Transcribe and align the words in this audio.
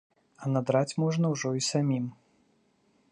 А 0.45 0.47
надраць 0.53 0.97
можна 1.03 1.25
ўжо 1.33 1.51
і 1.59 1.63
самім. 1.69 2.05